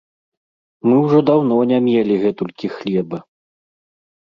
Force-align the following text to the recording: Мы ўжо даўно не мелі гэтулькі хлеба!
Мы 0.89 0.95
ўжо 1.05 1.19
даўно 1.27 1.59
не 1.73 1.79
мелі 1.89 2.19
гэтулькі 2.25 2.67
хлеба! 2.79 3.23